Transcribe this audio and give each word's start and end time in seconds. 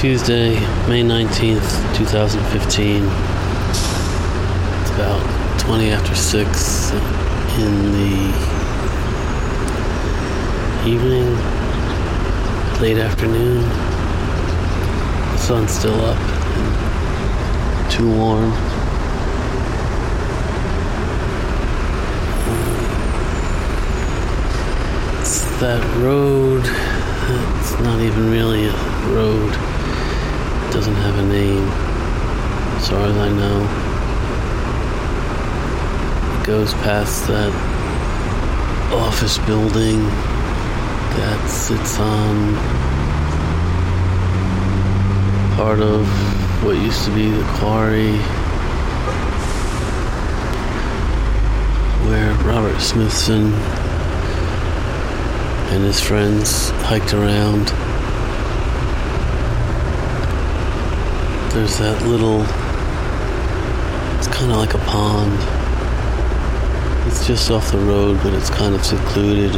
Tuesday, 0.00 0.54
May 0.88 1.02
19th, 1.02 1.94
2015. 1.94 3.02
It's 4.80 4.90
about 4.92 5.60
20 5.60 5.90
after 5.90 6.14
6 6.14 6.92
in 7.60 7.92
the 7.92 8.16
evening, 10.88 11.36
late 12.80 12.96
afternoon. 12.96 13.60
The 15.32 15.36
sun's 15.36 15.70
still 15.70 16.00
up 16.00 16.16
and 16.16 17.92
too 17.92 18.08
warm. 18.10 18.54
It's 25.20 25.40
that 25.60 25.84
road. 26.02 26.62
It's 27.60 27.78
not 27.80 28.00
even 28.00 28.30
really 28.30 28.64
a 28.64 28.72
road. 29.12 29.69
Doesn't 30.72 30.94
have 30.94 31.18
a 31.18 31.26
name, 31.26 31.68
as 32.78 32.88
far 32.88 33.04
as 33.06 33.16
I 33.16 33.28
know. 33.28 33.58
It 36.40 36.46
goes 36.46 36.72
past 36.74 37.26
that 37.26 37.52
office 38.92 39.38
building 39.38 39.98
that 41.16 41.48
sits 41.50 41.98
on 41.98 42.54
part 45.56 45.80
of 45.80 46.06
what 46.64 46.76
used 46.76 47.04
to 47.04 47.14
be 47.14 47.30
the 47.30 47.44
quarry 47.58 48.12
where 52.08 52.32
Robert 52.44 52.80
Smithson 52.80 53.52
and 55.72 55.84
his 55.84 56.00
friends 56.00 56.70
hiked 56.70 57.12
around. 57.12 57.89
There's 61.52 61.78
that 61.78 62.00
little, 62.06 62.42
it's 64.16 64.28
kind 64.28 64.52
of 64.52 64.58
like 64.58 64.74
a 64.74 64.78
pond. 64.86 65.36
It's 67.08 67.26
just 67.26 67.50
off 67.50 67.72
the 67.72 67.78
road, 67.78 68.20
but 68.22 68.32
it's 68.32 68.50
kind 68.50 68.72
of 68.72 68.84
secluded. 68.84 69.54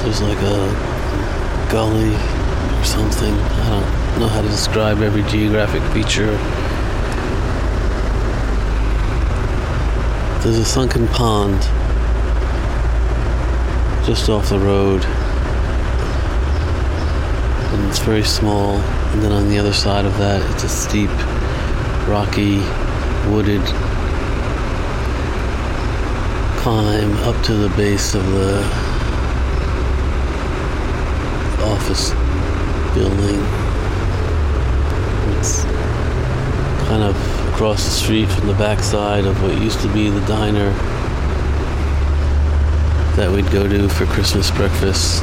There's 0.00 0.22
like 0.22 0.38
a 0.38 1.68
gully 1.70 2.14
or 2.14 2.84
something. 2.84 3.34
I 3.34 4.10
don't 4.10 4.20
know 4.20 4.28
how 4.28 4.40
to 4.40 4.48
describe 4.48 5.02
every 5.02 5.22
geographic 5.24 5.82
feature. 5.92 6.36
There's 10.42 10.58
a 10.58 10.64
sunken 10.64 11.06
pond 11.08 11.60
just 14.06 14.28
off 14.30 14.48
the 14.48 14.58
road. 14.58 15.06
And 17.74 17.88
it's 17.90 17.98
very 17.98 18.22
small. 18.22 18.76
And 18.76 19.20
then 19.20 19.32
on 19.32 19.48
the 19.48 19.58
other 19.58 19.72
side 19.72 20.04
of 20.04 20.16
that, 20.18 20.40
it's 20.54 20.62
a 20.62 20.68
steep, 20.68 21.10
rocky, 22.06 22.58
wooded 23.28 23.64
climb 26.62 27.12
up 27.24 27.44
to 27.44 27.52
the 27.52 27.68
base 27.76 28.14
of 28.14 28.24
the 28.30 28.60
office 31.64 32.10
building. 32.94 33.40
It's 35.36 35.64
kind 36.88 37.02
of 37.02 37.16
across 37.52 37.84
the 37.84 37.90
street 37.90 38.28
from 38.28 38.46
the 38.46 38.54
backside 38.54 39.26
of 39.26 39.42
what 39.42 39.60
used 39.60 39.80
to 39.80 39.92
be 39.92 40.10
the 40.10 40.24
diner 40.26 40.70
that 43.16 43.30
we'd 43.32 43.50
go 43.50 43.66
to 43.68 43.88
for 43.88 44.06
Christmas 44.06 44.50
breakfast 44.52 45.22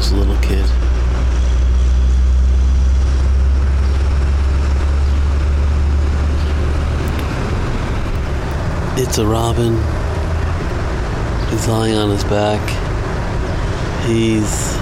was 0.00 0.12
a 0.12 0.16
little 0.16 0.36
kid. 0.36 0.64
It's 8.98 9.18
a 9.18 9.26
robin. 9.26 9.74
He's 11.50 11.68
lying 11.68 11.96
on 11.96 12.08
his 12.08 12.24
back. 12.24 12.62
He's 14.06 14.72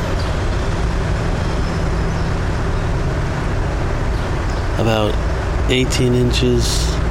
about 4.78 5.12
18 5.68 6.14
inches. 6.14 7.07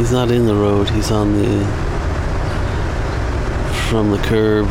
He's 0.00 0.12
not 0.12 0.30
in 0.30 0.46
the 0.46 0.54
road, 0.54 0.88
he's 0.88 1.10
on 1.10 1.34
the. 1.34 1.64
from 3.90 4.10
the 4.10 4.18
curb, 4.18 4.66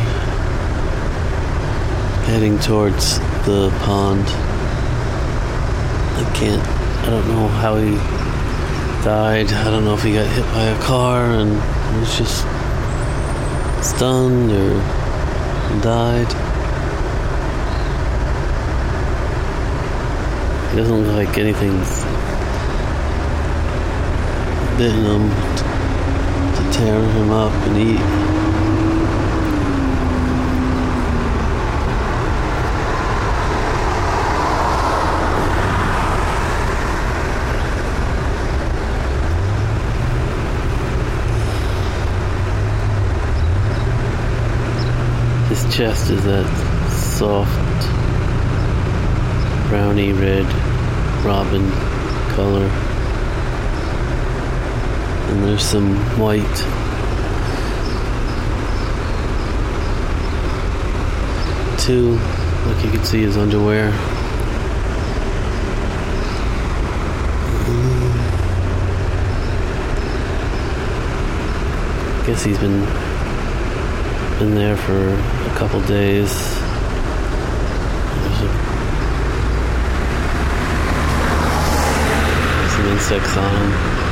heading 2.26 2.58
towards 2.58 3.20
the 3.46 3.70
pond. 3.84 4.26
I 6.18 6.32
can't. 6.36 6.68
I 7.06 7.10
don't 7.12 7.28
know 7.28 7.48
how 7.48 7.76
he 7.78 7.92
died. 9.04 9.54
I 9.54 9.70
don't 9.70 9.86
know 9.86 9.94
if 9.94 10.02
he 10.02 10.14
got 10.14 10.26
hit 10.26 10.46
by 10.46 10.64
a 10.64 10.82
car 10.82 11.26
and 11.26 11.52
was 12.00 12.18
just 12.18 12.40
stunned 13.88 14.52
or 14.52 14.80
died. 15.82 16.28
It 20.74 20.76
doesn't 20.76 21.04
look 21.04 21.28
like 21.28 21.38
anything's 21.38 22.19
him 24.88 25.30
to 26.56 26.72
tear 26.72 27.02
him 27.02 27.32
up 27.32 27.52
and 27.52 27.78
eat. 27.78 28.00
His 45.50 45.76
chest 45.76 46.10
is 46.10 46.24
that 46.24 46.48
soft 46.90 47.52
browny 49.68 50.14
red 50.14 50.46
robin 51.26 51.70
color. 52.34 52.89
And 55.30 55.44
there's 55.44 55.64
some 55.64 55.96
white 56.20 56.44
too, 61.80 62.20
like 62.66 62.84
you 62.84 62.92
can 62.92 63.04
see 63.06 63.22
his 63.22 63.38
underwear. 63.38 63.92
Guess 72.26 72.44
he's 72.44 72.58
been 72.60 72.86
been 74.40 74.56
there 74.56 74.78
for 74.78 75.14
a 75.14 75.56
couple 75.58 75.82
days. 75.82 76.60
There's 82.60 82.72
some 82.72 82.86
insects 82.88 83.38
on 83.38 83.56
him. 83.56 84.09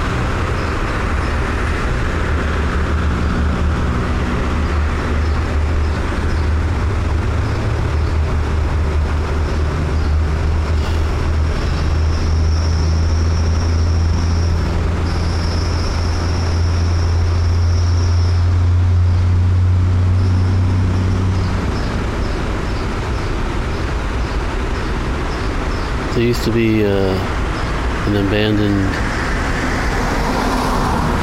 There 26.18 26.25
used 26.25 26.46
to 26.46 26.52
be 26.52 26.84
uh, 26.84 26.90
an 26.90 28.16
abandoned 28.25 28.88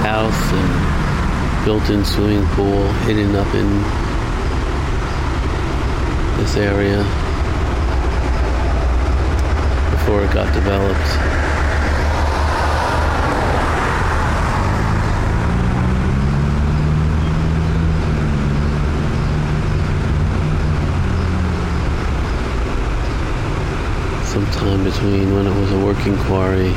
house 0.06 0.52
and 0.52 1.64
built-in 1.64 2.04
swimming 2.04 2.46
pool 2.50 2.92
hidden 3.02 3.34
up 3.34 3.52
in 3.56 3.66
this 6.38 6.54
area 6.54 6.98
before 9.90 10.22
it 10.22 10.32
got 10.32 10.54
developed. 10.54 11.43
between 24.84 25.34
when 25.34 25.46
it 25.46 25.60
was 25.60 25.72
a 25.72 25.78
working 25.78 26.14
quarry. 26.24 26.68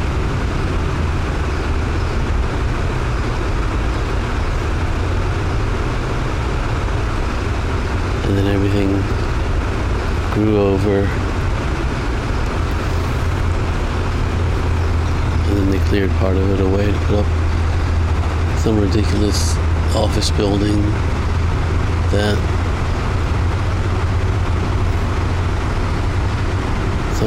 And 8.25 8.37
then 8.37 8.47
everything 8.47 8.89
grew 10.33 10.57
over. 10.57 10.99
And 15.43 15.57
then 15.57 15.69
they 15.71 15.79
cleared 15.89 16.11
part 16.11 16.37
of 16.37 16.49
it 16.51 16.61
away 16.61 16.85
to 16.85 16.99
put 16.99 17.15
up 17.15 17.25
some 18.59 18.79
ridiculous 18.79 19.57
office 19.95 20.31
building 20.31 20.81
that 22.11 22.56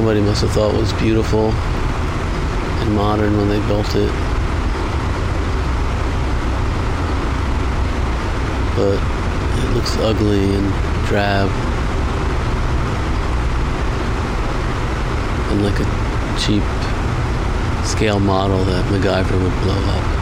somebody 0.01 0.23
must 0.23 0.41
have 0.41 0.51
thought 0.53 0.75
was 0.75 0.95
beautiful 0.95 1.51
and 1.51 2.95
modern 2.95 3.37
when 3.37 3.51
they 3.51 3.59
built 3.69 3.95
it. 3.95 4.11
But 8.77 8.97
it 9.63 9.75
looks 9.75 9.99
ugly 9.99 10.55
and 10.55 10.67
drab 11.05 11.51
and 15.51 15.63
like 15.63 15.79
a 15.79 15.85
cheap 16.41 16.65
scale 17.87 18.21
model 18.21 18.65
that 18.65 18.83
MacGyver 18.87 19.39
would 19.43 19.63
blow 19.63 19.75
up. 19.75 20.21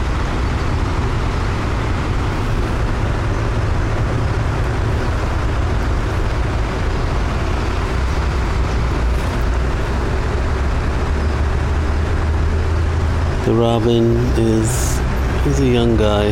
The 13.48 13.48
Robin 13.59 14.15
is 14.37 14.97
he's 15.43 15.59
a 15.59 15.67
young 15.67 15.97
guy. 15.97 16.31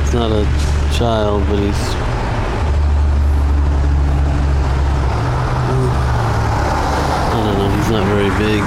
He's 0.00 0.12
not 0.12 0.32
a 0.32 0.44
child, 0.98 1.46
but 1.46 1.60
he's 1.60 1.94
I 7.30 7.42
don't 7.44 7.58
know, 7.58 7.70
he's 7.76 7.90
not 7.90 8.06
very 8.08 8.32
big. 8.42 8.62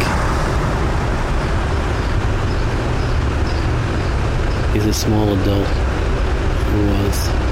He's 4.74 4.86
a 4.86 4.94
small 4.94 5.28
adult. 5.34 5.68
Who 5.68 6.80
was. 6.88 7.48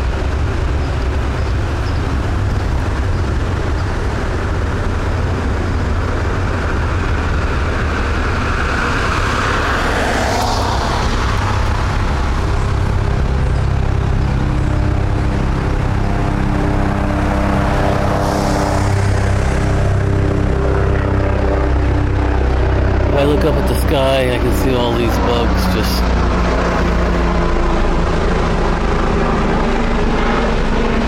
look 23.36 23.44
up 23.46 23.56
at 23.56 23.68
the 23.68 23.88
sky, 23.88 24.34
I 24.34 24.38
can 24.38 24.56
see 24.64 24.74
all 24.76 24.94
these 24.94 25.18
bugs 25.28 25.62
just 25.76 26.00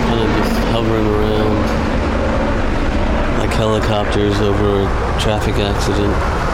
kind 0.04 0.20
of 0.20 0.28
just 0.36 0.56
hovering 0.74 1.06
around 1.06 1.58
like 3.38 3.50
helicopters 3.50 4.40
over 4.40 4.82
a 4.82 5.07
traffic 5.18 5.54
accident. 5.56 6.47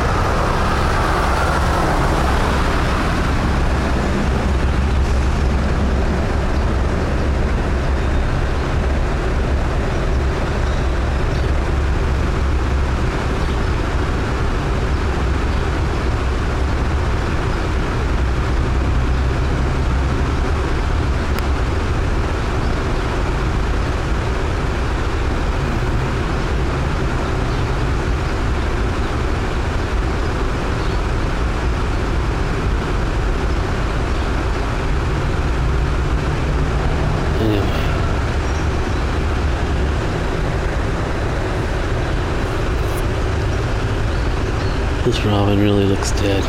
This 45.15 45.25
robin 45.27 45.61
really 45.61 45.85
looks 45.85 46.11
dead. 46.11 46.43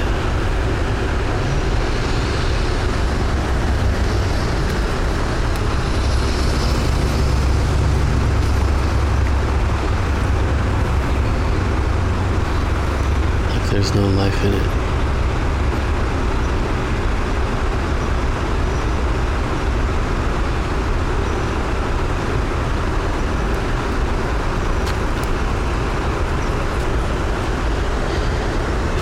Like 13.52 13.70
there's 13.70 13.94
no 13.94 14.08
life 14.08 14.44
in 14.44 14.54
it. 14.56 14.85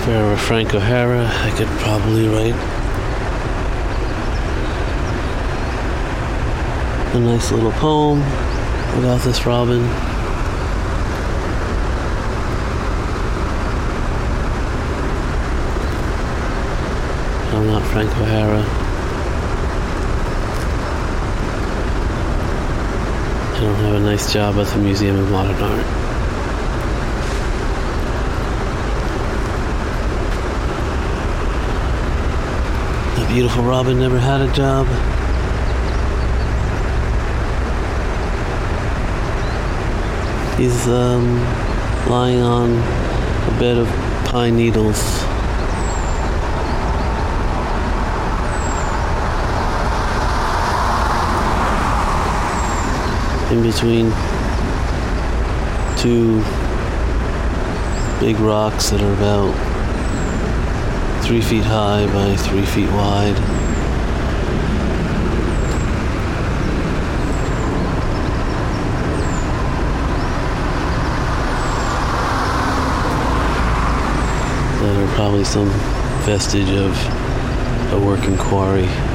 If 0.04 0.10
I 0.10 0.22
were 0.22 0.36
Frank 0.36 0.74
O'Hara, 0.74 1.24
I 1.26 1.50
could 1.56 1.66
probably 1.80 2.28
write 2.28 2.54
a 7.14 7.20
nice 7.20 7.50
little 7.50 7.72
poem 7.72 8.20
about 8.98 9.22
this 9.22 9.46
robin. 9.46 9.82
I'm 17.54 17.66
not 17.66 17.82
Frank 17.90 18.10
O'Hara. 18.10 18.60
I 23.48 23.58
don't 23.58 23.74
have 23.76 23.94
a 23.94 24.00
nice 24.00 24.30
job 24.30 24.56
at 24.56 24.66
the 24.66 24.80
Museum 24.80 25.16
of 25.16 25.30
Modern 25.30 25.56
Art. 25.62 26.03
Beautiful 33.34 33.64
Robin 33.64 33.98
never 33.98 34.20
had 34.20 34.40
a 34.40 34.52
job. 34.52 34.86
He's 40.56 40.86
um, 40.86 41.40
lying 42.08 42.40
on 42.40 42.70
a 42.70 43.58
bed 43.58 43.76
of 43.76 43.88
pine 44.26 44.56
needles. 44.56 45.00
In 53.50 53.64
between 53.64 54.12
two 55.98 56.38
big 58.20 58.38
rocks 58.38 58.90
that 58.90 59.02
are 59.02 59.12
about 59.14 59.63
three 61.24 61.40
feet 61.40 61.64
high 61.64 62.06
by 62.12 62.36
three 62.36 62.66
feet 62.66 62.90
wide. 62.90 63.34
That 74.82 75.02
are 75.02 75.14
probably 75.14 75.44
some 75.44 75.70
vestige 76.26 76.68
of 76.68 76.92
a 77.94 77.98
working 77.98 78.36
quarry. 78.36 79.13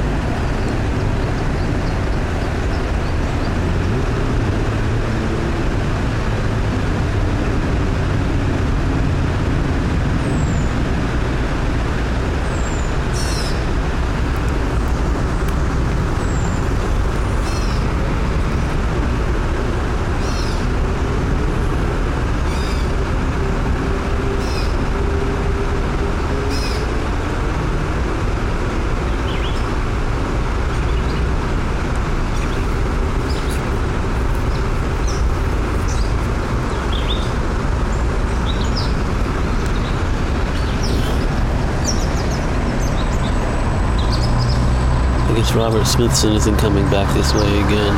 Guess 45.40 45.54
Robert 45.54 45.86
Smithson 45.86 46.34
isn't 46.34 46.56
coming 46.58 46.84
back 46.90 47.14
this 47.14 47.32
way 47.32 47.40
again. 47.40 47.96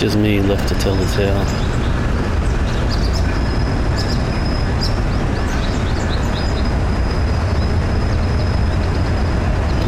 Just 0.00 0.18
me 0.18 0.40
left 0.40 0.66
to 0.70 0.74
tell 0.74 0.96
the 0.96 1.06
tale. 1.14 1.44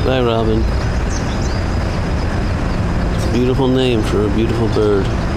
Bye, 0.05 0.23
Robin. 0.23 0.78
Beautiful 3.49 3.69
name 3.69 4.03
for 4.03 4.27
a 4.27 4.37
beautiful 4.37 4.69
bird. 4.75 5.28